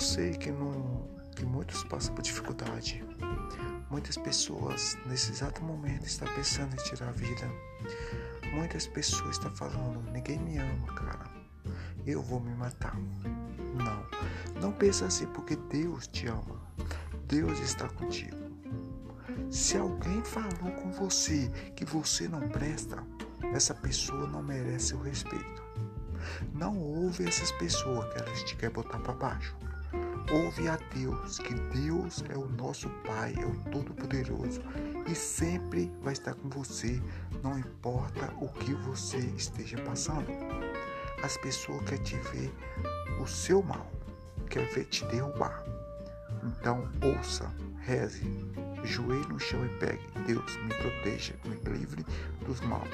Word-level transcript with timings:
Eu 0.00 0.06
sei 0.06 0.32
que, 0.32 0.50
não, 0.50 1.06
que 1.36 1.44
muitos 1.44 1.84
passam 1.84 2.14
por 2.14 2.22
dificuldade. 2.22 3.04
Muitas 3.90 4.16
pessoas 4.16 4.96
nesse 5.04 5.30
exato 5.30 5.62
momento 5.62 6.06
estão 6.06 6.26
pensando 6.34 6.72
em 6.72 6.82
tirar 6.84 7.10
a 7.10 7.12
vida. 7.12 7.46
Muitas 8.54 8.86
pessoas 8.86 9.32
estão 9.32 9.54
falando, 9.54 10.10
ninguém 10.10 10.38
me 10.38 10.56
ama, 10.56 10.86
cara. 10.94 11.30
Eu 12.06 12.22
vou 12.22 12.40
me 12.40 12.54
matar. 12.54 12.96
Não, 13.74 14.62
não 14.62 14.72
pensa 14.72 15.04
assim 15.04 15.26
porque 15.26 15.54
Deus 15.54 16.06
te 16.06 16.28
ama. 16.28 16.58
Deus 17.26 17.60
está 17.60 17.86
contigo. 17.90 18.38
Se 19.50 19.76
alguém 19.76 20.24
falou 20.24 20.72
com 20.80 20.90
você 20.92 21.50
que 21.76 21.84
você 21.84 22.26
não 22.26 22.48
presta, 22.48 23.04
essa 23.52 23.74
pessoa 23.74 24.26
não 24.26 24.42
merece 24.42 24.94
o 24.94 25.02
respeito. 25.02 25.62
Não 26.54 26.78
ouve 26.78 27.28
essas 27.28 27.52
pessoas 27.52 28.10
que 28.14 28.18
elas 28.18 28.42
te 28.44 28.56
querem 28.56 28.74
botar 28.74 28.98
para 29.00 29.12
baixo. 29.12 29.54
Ouve 30.32 30.68
a 30.68 30.76
Deus, 30.94 31.40
que 31.40 31.54
Deus 31.54 32.22
é 32.28 32.38
o 32.38 32.48
nosso 32.50 32.88
Pai, 33.04 33.34
é 33.36 33.44
o 33.44 33.70
Todo-Poderoso 33.72 34.62
e 35.08 35.14
sempre 35.14 35.92
vai 36.02 36.12
estar 36.12 36.34
com 36.34 36.48
você, 36.48 37.02
não 37.42 37.58
importa 37.58 38.32
o 38.40 38.48
que 38.48 38.72
você 38.74 39.18
esteja 39.36 39.76
passando. 39.82 40.28
As 41.24 41.36
pessoas 41.36 41.82
querem 41.82 42.04
te 42.04 42.16
ver 42.16 42.52
o 43.20 43.26
seu 43.26 43.60
mal, 43.60 43.90
quer 44.48 44.68
ver 44.72 44.84
te 44.84 45.04
derrubar. 45.06 45.64
Então 46.44 46.88
ouça, 47.02 47.50
reze, 47.80 48.22
joelho 48.84 49.28
no 49.30 49.40
chão 49.40 49.66
e 49.66 49.68
pegue. 49.80 50.06
Deus 50.28 50.56
me 50.58 50.74
proteja, 50.74 51.34
me 51.44 51.56
livre 51.76 52.06
dos 52.46 52.60
mal. 52.60 52.84